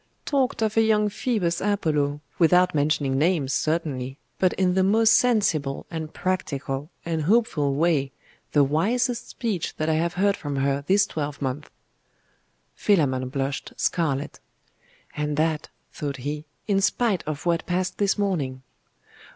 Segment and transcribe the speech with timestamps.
[0.25, 5.85] 'Talked of a young Phoebus Apollo without mentioning names, certainly, but in the most sensible,
[5.91, 8.11] and practical, and hopeful way
[8.51, 11.69] the wisest speech that I have heard from her this twelvemonth.'
[12.73, 14.39] Philammon blushed scarlet.
[15.15, 18.63] 'And that,' thought he, in spite of what passed this morning!